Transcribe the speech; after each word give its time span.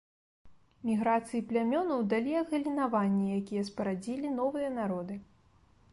Міграцыі 0.89 1.41
плямёнаў 1.51 2.01
далі 2.15 2.33
адгалінаванні, 2.41 3.29
якія 3.43 3.63
спарадзілі 3.69 4.27
новыя 4.43 4.69
народы. 4.79 5.15